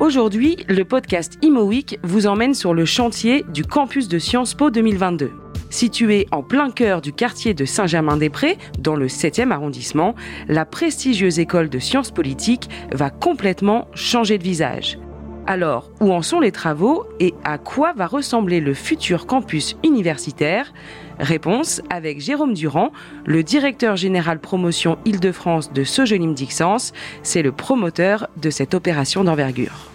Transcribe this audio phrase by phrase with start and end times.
[0.00, 4.70] Aujourd'hui, le podcast Imo Week vous emmène sur le chantier du campus de Sciences Po
[4.70, 5.30] 2022.
[5.68, 10.14] Situé en plein cœur du quartier de Saint-Germain-des-Prés, dans le 7e arrondissement,
[10.48, 14.98] la prestigieuse école de sciences politiques va complètement changer de visage.
[15.46, 20.72] Alors, où en sont les travaux et à quoi va ressembler le futur campus universitaire?
[21.18, 22.92] Réponse avec Jérôme Durand,
[23.26, 26.92] le directeur général promotion Île-de-France de Sojonim Dixence.
[27.22, 29.90] C'est le promoteur de cette opération d'envergure.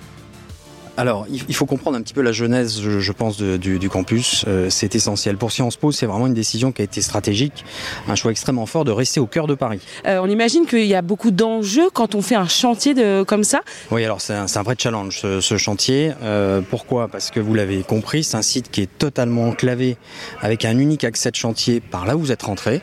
[0.98, 4.46] Alors, il faut comprendre un petit peu la genèse, je, pense, du, campus.
[4.48, 5.36] Euh, c'est essentiel.
[5.36, 7.66] Pour Sciences Po, c'est vraiment une décision qui a été stratégique,
[8.08, 9.80] un choix extrêmement fort de rester au cœur de Paris.
[10.08, 13.44] Euh, on imagine qu'il y a beaucoup d'enjeux quand on fait un chantier de, comme
[13.44, 16.14] ça Oui, alors c'est un, vrai challenge, ce, chantier.
[16.24, 17.10] Euh, pourquoi?
[17.10, 19.98] Parce que vous l'avez compris, c'est un site qui est totalement enclavé,
[20.42, 22.82] avec un unique accès de chantier par là où vous êtes rentré.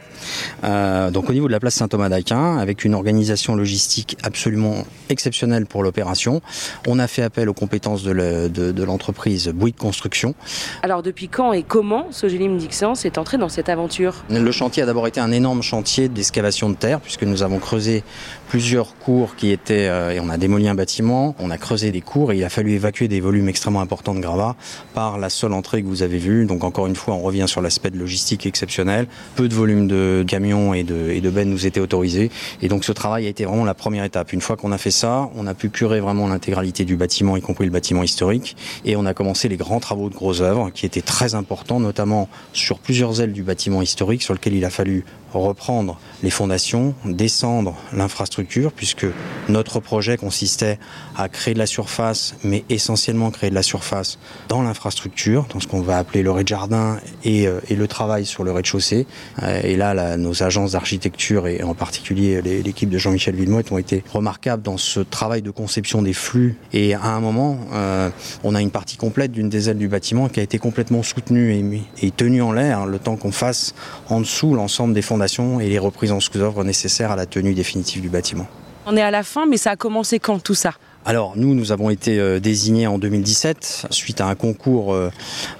[0.62, 5.82] donc au niveau de la place Saint-Thomas d'Aquin, avec une organisation logistique absolument exceptionnelle pour
[5.82, 6.42] l'opération.
[6.86, 10.34] On a fait appel aux compétences de l'entreprise Bouygues Construction.
[10.82, 14.24] Alors depuis quand et comment Sogelim Dixence est entré dans cette aventure?
[14.30, 18.02] Le chantier a d'abord été un énorme chantier d'excavation de terre puisque nous avons creusé
[18.48, 22.02] plusieurs cours qui étaient euh, et on a démoli un bâtiment, on a creusé des
[22.02, 24.56] cours et il a fallu évacuer des volumes extrêmement importants de gravats
[24.94, 26.44] par la seule entrée que vous avez vue.
[26.44, 29.06] Donc encore une fois, on revient sur l'aspect de logistique exceptionnel.
[29.36, 32.30] Peu de volume de camions et de, et de bennes nous étaient autorisés
[32.60, 34.32] et donc ce travail a été vraiment la première étape.
[34.32, 37.40] Une fois qu'on a fait ça, on a pu curer vraiment l'intégralité du bâtiment, y
[37.40, 38.56] compris le bâtiment historique.
[38.84, 42.28] Et on a commencé les grands travaux de gros œuvres qui étaient très importants, notamment
[42.52, 45.04] sur plusieurs ailes du bâtiment historique sur lequel il a fallu
[45.40, 49.06] reprendre les fondations, descendre l'infrastructure, puisque
[49.48, 50.78] notre projet consistait
[51.16, 55.66] à créer de la surface, mais essentiellement créer de la surface dans l'infrastructure, dans ce
[55.66, 59.06] qu'on va appeler le rez-de-jardin et, euh, le travail sur le rez-de-chaussée.
[59.42, 64.04] Euh, et là, nos agences d'architecture et en particulier l'équipe de Jean-Michel Villemotte ont été
[64.12, 66.56] remarquables dans ce travail de conception des flux.
[66.72, 68.10] Et à un moment, euh,
[68.44, 71.52] on a une partie complète d'une des ailes du bâtiment qui a été complètement soutenue
[71.52, 73.74] et, et tenue en l'air le temps qu'on fasse
[74.08, 75.21] en dessous l'ensemble des fondations
[75.60, 78.46] et les reprises en sous-œuvre nécessaires à la tenue définitive du bâtiment.
[78.86, 80.74] On est à la fin, mais ça a commencé quand tout ça?
[81.04, 85.10] Alors nous, nous avons été euh, désignés en 2017 suite à un concours euh,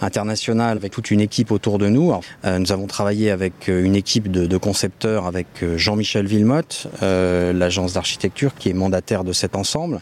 [0.01, 2.13] international avec toute une équipe autour de nous.
[2.45, 8.69] Euh, nous avons travaillé avec une équipe de, concepteurs avec Jean-Michel Villemotte, l'agence d'architecture qui
[8.69, 10.01] est mandataire de cet ensemble.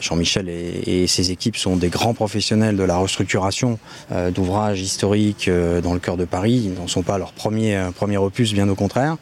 [0.00, 3.78] Jean-Michel et, ses équipes sont des grands professionnels de la restructuration
[4.32, 5.50] d'ouvrages historiques
[5.82, 6.62] dans le cœur de Paris.
[6.66, 9.16] Ils n'en sont pas leur premier, premier opus, bien au contraire.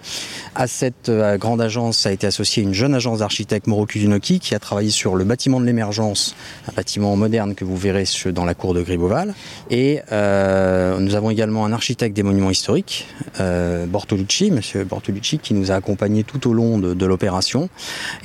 [0.54, 4.58] À cette grande agence a été associée une jeune agence d'architectes Moro Kuzunoki qui a
[4.58, 6.34] travaillé sur le le bâtiment de l'émergence,
[6.68, 9.34] un bâtiment moderne que vous verrez dans la cour de Griboval.
[9.70, 13.06] Et euh, nous avons également un architecte des monuments historiques,
[13.38, 17.68] euh, Bortolucci, monsieur Bortolucci, qui nous a accompagnés tout au long de, l'opération.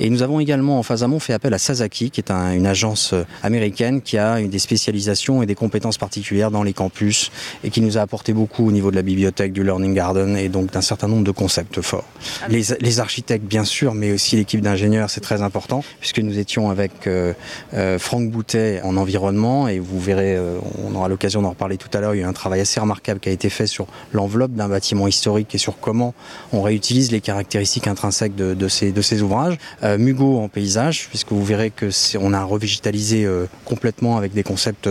[0.00, 3.14] Et nous avons également en phase amont fait appel à Sasaki, qui est une agence
[3.42, 7.30] américaine qui a des spécialisations et des compétences particulières dans les campus
[7.62, 10.48] et qui nous a apporté beaucoup au niveau de la bibliothèque, du Learning Garden et
[10.48, 12.08] donc d'un certain nombre de concepts forts.
[12.48, 16.70] Les, les architectes, bien sûr, mais aussi l'équipe d'ingénieurs, c'est très important, puisque nous étions
[16.70, 17.32] avec euh,
[17.74, 21.88] euh, Franck Boutet en environnement et vous verrez, euh, on aura l'occasion d'en reparler tout
[21.92, 23.86] à l'heure, il y a eu un travail assez remarquable qui a été fait sur
[24.12, 26.14] l'enveloppe d'un bâtiment historique et sur comment
[26.52, 29.58] on réutilise les caractéristiques intrinsèques de, ces, ouvrages.
[29.98, 31.88] Mugo en paysage, puisque vous verrez que
[32.18, 33.28] on a revégétalisé
[33.64, 34.88] complètement avec des concepts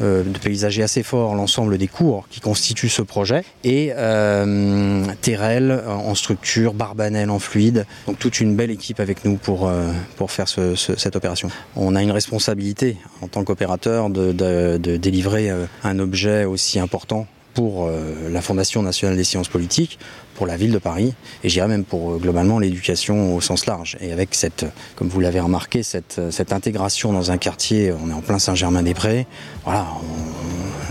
[0.00, 3.92] de paysager assez forts l'ensemble des cours qui constituent ce projet et
[5.20, 9.70] Terrel en structure, Barbanel en fluide, donc toute une belle équipe avec nous pour
[10.30, 11.37] faire cette opération.
[11.76, 17.86] On a une responsabilité en tant qu'opérateur de, délivrer euh, un objet aussi important pour
[17.86, 19.98] euh, la Fondation nationale des sciences politiques,
[20.36, 23.96] pour la ville de Paris, et j'irais même pour euh, globalement l'éducation au sens large.
[24.00, 26.20] Et avec cette, comme vous l'avez remarqué, cette,
[26.52, 29.26] intégration dans un quartier, on est en plein Saint-Germain-des-Prés,
[29.64, 29.88] voilà,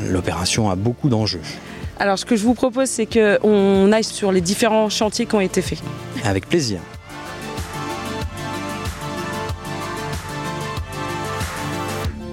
[0.09, 1.41] l'opération a beaucoup d'enjeux.
[2.00, 5.41] Alors ce que je vous propose, c'est qu'on aille sur les différents chantiers qui ont
[5.41, 5.79] été faits.
[6.26, 6.79] Avec plaisir.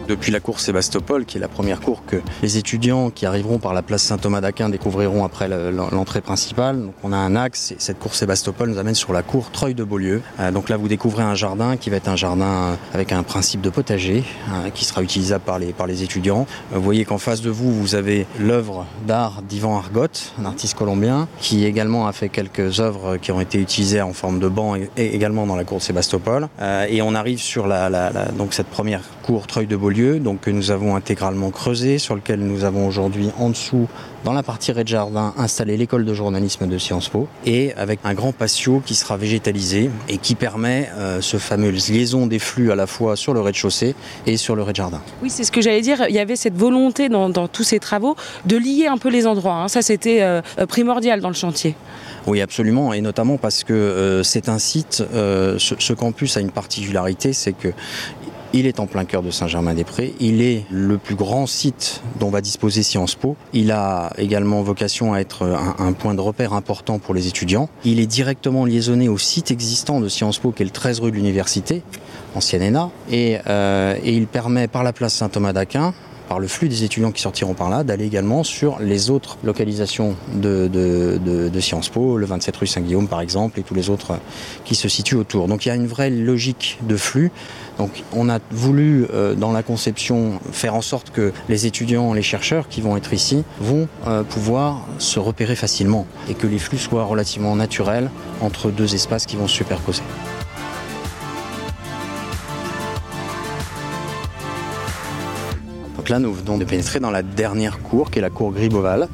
[0.06, 3.72] Depuis la cour Sébastopol, qui est la première cour que les étudiants qui arriveront par
[3.72, 6.82] la place Saint-Thomas d'Aquin découvriront après l'entrée principale.
[6.82, 9.74] Donc on a un axe et cette cour Sébastopol nous amène sur la cour Treuil
[9.74, 10.20] de Beaulieu.
[10.40, 13.62] Euh, donc là vous découvrez un jardin qui va être un jardin avec un principe
[13.62, 16.46] de potager euh, qui sera utilisable par les, par les étudiants.
[16.74, 20.08] Euh, vous voyez qu'en face de vous, vous avez l'œuvre d'art d'Ivan Argot,
[20.38, 24.38] un artiste colombien, qui également a fait quelques œuvres qui ont été utilisées en forme
[24.38, 26.48] de banc et, également dans la cour Sébastopol.
[26.60, 30.50] et on arrive sur la, donc cette première cour Treuil de Beaulieu lieu, donc que
[30.50, 33.88] nous avons intégralement creusé, sur lequel nous avons aujourd'hui en dessous,
[34.24, 38.32] dans la partie rez-de-jardin, installé l'école de journalisme de Sciences Po, et avec un grand
[38.32, 42.86] patio qui sera végétalisé et qui permet euh, ce fameuse liaison des flux à la
[42.86, 43.94] fois sur le rez-de-chaussée
[44.26, 45.00] et sur le rez-de-jardin.
[45.22, 46.04] Oui, c'est ce que j'allais dire.
[46.08, 49.56] Il y avait cette volonté dans, tous ces travaux de lier un peu les endroits.
[49.56, 49.68] Hein.
[49.68, 51.74] Ça, c'était euh, primordial dans le chantier.
[52.26, 56.50] Oui, absolument, et notamment parce que euh, c'est un site, ce, ce, campus a une
[56.50, 57.68] particularité, c'est que
[58.54, 60.14] il est en plein cœur de Saint-Germain-des-Prés.
[60.20, 63.36] Il est le plus grand site dont va disposer Sciences Po.
[63.52, 65.42] Il a également vocation à être
[65.78, 67.68] un, point de repère important pour les étudiants.
[67.84, 71.10] Il est directement liaisonné au site existant de Sciences Po, qui est le 13 rue
[71.10, 71.82] de l'Université,
[72.36, 72.90] ancienne ENA.
[73.10, 75.92] Et, euh, et il permet par la place Saint-Thomas d'Aquin
[76.28, 80.16] par le flux des étudiants qui sortiront par là, d'aller également sur les autres localisations
[80.34, 84.18] de, de, Sciences Po, le 27 rue Saint-Guillaume par exemple, et tous les autres
[84.64, 85.48] qui se situent autour.
[85.48, 87.30] Donc il y a une vraie logique de flux.
[87.78, 92.22] Donc on a voulu euh, dans la conception faire en sorte que les étudiants, les
[92.22, 96.78] chercheurs qui vont être ici vont euh, pouvoir se repérer facilement et que les flux
[96.78, 98.10] soient relativement naturels
[98.40, 100.02] entre deux espaces qui vont se superposer.
[105.96, 109.08] Donc là, nous venons de pénétrer dans la dernière cour, qui est la cour Griboval.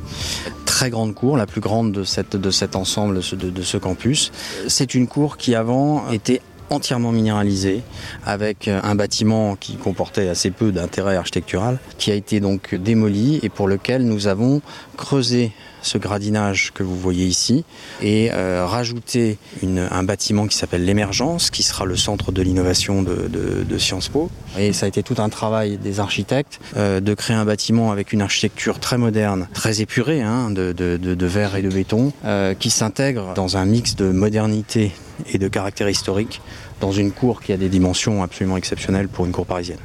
[0.67, 4.33] Très grande cour, la plus grande de, cet ensemble, de ce campus.
[4.67, 6.41] C'est une cour qui avant était
[6.71, 7.83] entièrement minéralisée,
[8.25, 13.49] avec un bâtiment qui comportait assez peu d'intérêt architectural, qui a été donc démoli et
[13.49, 14.63] pour lequel nous avons
[14.97, 15.53] creusé
[15.83, 17.65] ce gradinage que vous voyez ici
[18.03, 23.79] et euh, rajouter un bâtiment qui s'appelle l'émergence, qui sera le centre de l'innovation de,
[23.79, 24.31] Sciences Po.
[24.59, 28.13] Et ça a été tout un travail des architectes euh, de créer un bâtiment avec
[28.13, 33.33] une architecture très moderne, très épurée, hein, de, verre et de béton, euh, qui s'intègre
[33.35, 34.93] dans un mix de modernité
[35.33, 36.41] et de caractère historique
[36.81, 39.79] dans une cour qui a des dimensions absolument exceptionnelles pour une cour parisienne.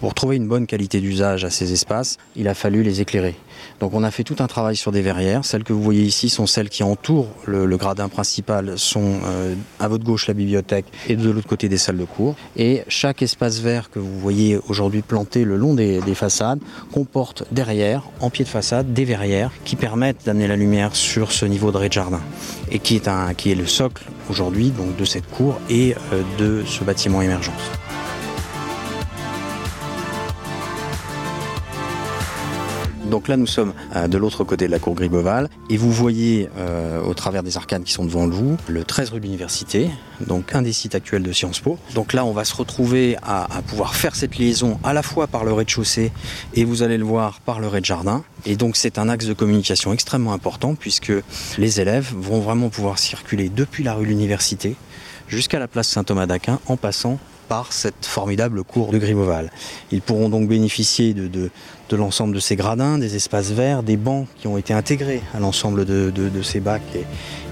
[0.00, 3.34] Pour trouver une bonne qualité d'usage à ces espaces, il a fallu les éclairer.
[3.80, 5.44] Donc on a fait tout un travail sur des verrières.
[5.44, 9.88] Celles que vous voyez ici sont celles qui entourent le, gradin principal, sont euh, à
[9.88, 12.34] votre gauche la bibliothèque et de l'autre côté des salles de cours.
[12.56, 16.60] Et chaque espace vert que vous voyez aujourd'hui planté le long des, façades
[16.92, 21.44] comporte derrière, en pied de façade, des verrières qui permettent d'amener la lumière sur ce
[21.44, 22.22] niveau de rez-de-jardin
[22.70, 26.64] et qui est, un, qui est le socle aujourd'hui de cette cour et euh, de
[26.66, 27.70] ce bâtiment émergence.
[33.10, 36.48] Donc là, nous sommes euh, de l'autre côté de la cour Griboval et vous voyez
[36.56, 39.90] euh, au travers des arcades qui sont devant vous le 13 rue de l'Université,
[40.26, 41.76] donc un des sites actuels de Sciences Po.
[41.94, 45.44] Donc là, on va se retrouver à, pouvoir faire cette liaison à la fois par
[45.44, 46.12] le rez-de-chaussée
[46.54, 48.22] et vous allez le voir par le rez-de-jardin.
[48.46, 51.12] Et donc c'est un axe de communication extrêmement important puisque
[51.58, 54.76] les élèves vont vraiment pouvoir circuler depuis la rue de l'Université
[55.26, 57.18] jusqu'à la place Saint-Thomas d'Aquin en passant
[57.50, 59.50] par cette formidable cour de Griboval.
[59.90, 64.28] Ils pourront donc bénéficier de, de, l'ensemble de ces gradins, des espaces verts, des bancs
[64.38, 66.80] qui ont été intégrés à l'ensemble de, ces bacs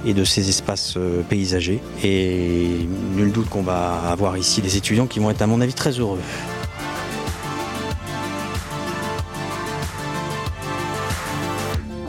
[0.07, 1.81] et, de ces espaces euh, paysagers.
[2.05, 2.87] Et
[3.17, 5.91] nul doute qu'on va avoir ici des étudiants qui vont être à mon avis très
[5.91, 6.21] heureux.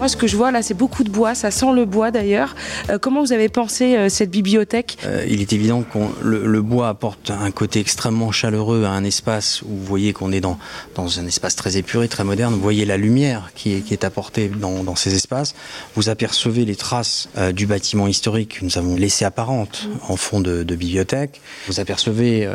[0.09, 1.35] Ce que je vois là, c'est beaucoup de bois.
[1.35, 2.55] Ça sent le bois d'ailleurs.
[2.89, 4.97] Euh, comment vous avez pensé euh, cette bibliothèque?
[5.05, 9.61] Euh, Il est évident que le, bois apporte un côté extrêmement chaleureux à un espace
[9.61, 10.57] où vous voyez qu'on est dans,
[10.95, 12.53] dans un espace très épuré, très moderne.
[12.53, 15.55] Vous voyez la lumière qui est, apportée dans, dans, ces espaces.
[15.95, 20.63] Vous apercevez les traces du bâtiment historique que nous avons laissé apparente en fond de,
[20.63, 21.41] bibliothèque.
[21.67, 22.49] Vous apercevez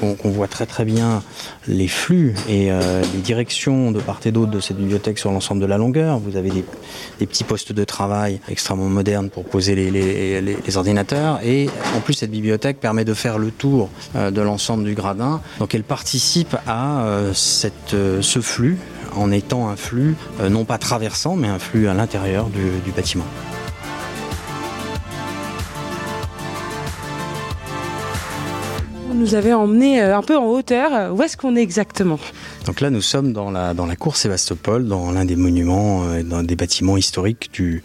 [0.00, 1.22] qu'on voit très très bien
[1.68, 5.66] les flux et les directions de part et d'autre de cette bibliothèque sur l'ensemble de
[5.66, 6.18] la longueur.
[6.18, 6.64] Vous avez des,
[7.26, 11.40] petits postes de travail extrêmement modernes pour poser les, ordinateurs.
[11.44, 15.40] Et en plus, cette bibliothèque permet de faire le tour euh, de l'ensemble du gradin.
[15.58, 18.78] Donc elle participe à euh, cette, euh, ce flux
[19.14, 20.14] en étant un flux
[20.50, 23.24] non pas traversant, mais un flux à l'intérieur du bâtiment.
[29.14, 31.12] nous avez emmené un peu en hauteur.
[31.14, 32.18] Où est-ce qu'on est exactement?
[32.66, 36.22] Donc là, nous sommes dans la, dans la cour Sébastopol, dans l'un des monuments, euh,
[36.22, 37.82] dans des bâtiments historiques du,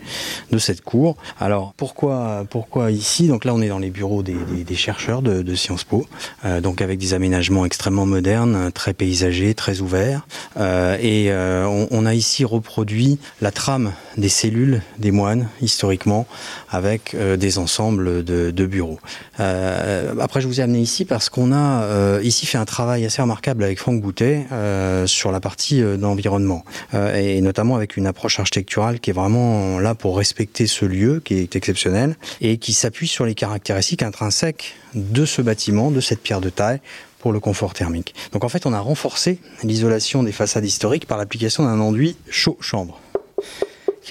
[0.52, 1.18] de cette cour.
[1.40, 3.28] Alors, pourquoi, pourquoi ici?
[3.28, 4.36] Donc là, on est dans les bureaux des,
[4.66, 6.08] des, chercheurs de, de, Sciences Po,
[6.46, 10.26] euh, donc avec des aménagements extrêmement modernes, très paysagers, très ouverts.
[10.60, 16.26] et on, a ici reproduit la trame des cellules des moines, historiquement,
[16.70, 19.00] avec des ensembles de, de bureaux.
[19.38, 23.22] après, je vous ai amené ici parce qu'on a euh, ici fait un travail assez
[23.22, 26.64] remarquable avec Franck Boutet, euh, euh, sur la partie euh, d'environnement,
[26.94, 31.22] euh, et notamment avec une approche architecturale qui est vraiment là pour respecter ce lieu
[31.24, 36.22] qui est exceptionnel et qui s'appuie sur les caractéristiques intrinsèques de ce bâtiment, de cette
[36.22, 36.80] pierre de taille
[37.20, 38.16] pour le confort thermique.
[38.32, 43.00] Donc en fait, on a renforcé l'isolation des façades historiques par l'application d'un enduit chaud-chambre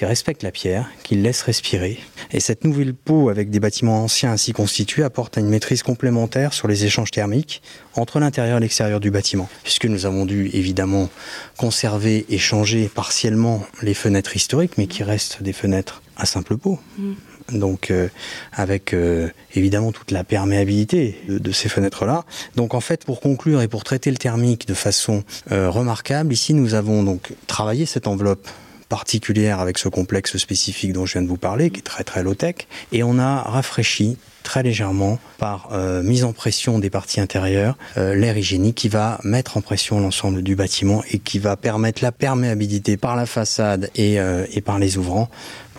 [0.01, 1.99] qui respecte la pierre, qui laisse respirer.
[2.31, 6.67] Et cette nouvelle peau avec des bâtiments anciens ainsi constitués apporte une maîtrise complémentaire sur
[6.67, 7.61] les échanges thermiques
[7.93, 9.47] entre l'intérieur et l'extérieur du bâtiment.
[9.61, 11.07] Puisque nous avons dû évidemment
[11.55, 16.79] conserver et changer partiellement les fenêtres historiques, mais qui restent des fenêtres à simple peau.
[16.97, 17.11] Mmh
[17.51, 18.07] donc euh,
[18.53, 22.23] avec euh, évidemment toute la perméabilité de, de ces fenêtres-là.
[22.55, 26.53] Donc en fait, pour conclure et pour traiter le thermique de façon euh, remarquable, ici
[26.53, 28.47] nous avons donc travaillé cette enveloppe
[28.91, 32.23] particulière avec ce complexe spécifique dont je viens de vous parler, qui est très très
[32.23, 37.77] low-tech, et on a rafraîchi très légèrement par euh, mise en pression des parties intérieures
[37.97, 42.03] euh, l'air hygiénique qui va mettre en pression l'ensemble du bâtiment et qui va permettre
[42.03, 45.29] la perméabilité par la façade et, euh, et par les ouvrants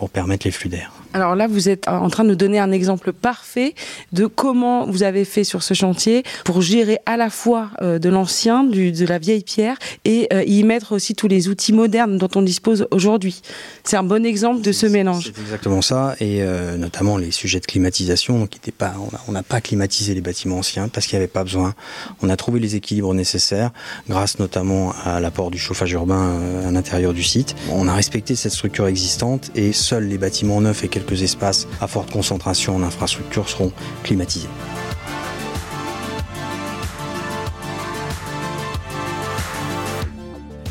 [0.02, 0.90] pour permettre les flux d'air.
[1.14, 3.76] Alors là, vous êtes en train de nous donner un exemple parfait
[4.12, 8.08] de comment vous avez fait sur ce chantier pour gérer à la fois euh, de
[8.08, 12.30] l'ancien, de la vieille pierre, et euh, y mettre aussi tous les outils modernes dont
[12.34, 13.42] on dispose aujourd'hui.
[13.84, 15.30] C'est un bon exemple de ce mélange.
[15.32, 18.48] C'est exactement ça, et euh, notamment les sujets de climatisation.
[18.48, 18.94] Qui étaient pas,
[19.28, 21.74] on n'a pas climatisé les bâtiments anciens parce qu'il n'y avait pas besoin.
[22.22, 23.70] On a trouvé les équilibres nécessaires,
[24.08, 27.54] grâce notamment à l'apport du chauffage urbain à l'intérieur du site.
[27.70, 31.86] On a respecté cette structure existante et seuls les bâtiments neufs et quelques espaces à
[31.86, 33.72] forte concentration en infrastructure seront
[34.02, 34.48] climatisés.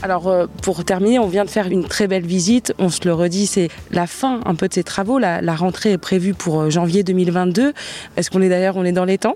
[0.01, 2.73] Alors euh, pour terminer, on vient de faire une très belle visite.
[2.79, 5.19] On se le redit, c'est la fin un peu de ces travaux.
[5.19, 7.73] La, la rentrée est prévue pour euh, janvier 2022.
[8.17, 9.35] Est-ce qu'on est d'ailleurs on est dans les temps?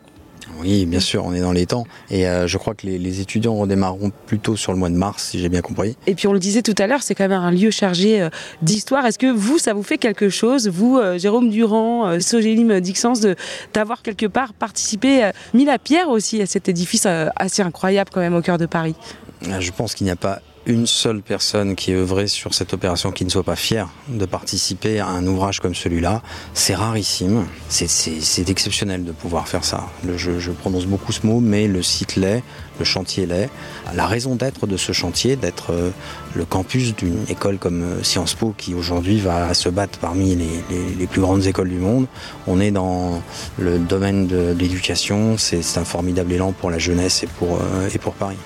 [0.59, 1.85] Oui, bien sûr, on est dans les temps.
[2.09, 5.23] Et euh, je crois que les, les, étudiants redémarreront plutôt sur le mois de mars,
[5.23, 5.97] si j'ai bien compris.
[6.07, 8.29] Et puis on le disait tout à l'heure, c'est quand même un lieu chargé euh,
[8.61, 9.05] d'histoire.
[9.05, 13.27] Est-ce que vous, ça vous fait quelque chose, vous, euh, Jérôme Durand, Sogélim Dixens,
[13.73, 18.35] d'avoir quelque part participé, mis la pierre aussi à cet édifice assez incroyable quand même
[18.35, 18.95] au cœur de Paris?
[19.41, 23.23] Je pense qu'il n'y a pas une seule personne qui œuvrée sur cette opération qui
[23.25, 26.21] ne soit pas fière de participer à un ouvrage comme celui-là.
[26.53, 29.87] C'est rarissime, c'est exceptionnel de pouvoir faire ça.
[30.15, 32.43] Je, je, prononce beaucoup ce mot, mais le site l'est,
[32.79, 33.49] le chantier l'est.
[33.93, 35.91] La raison d'être de ce chantier, d'être euh,
[36.33, 41.07] le campus d'une école comme euh, Sciences Po, qui aujourd'hui va se battre parmi les,
[41.07, 42.07] plus grandes écoles du monde.
[42.47, 43.21] On est dans
[43.59, 47.99] le domaine de l'éducation, c'est un formidable élan pour la jeunesse et pour, euh, et
[47.99, 48.37] pour Paris.